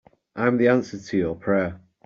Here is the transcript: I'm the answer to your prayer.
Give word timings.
I'm 0.35 0.57
the 0.57 0.67
answer 0.69 0.97
to 0.97 1.15
your 1.17 1.35
prayer. 1.35 1.79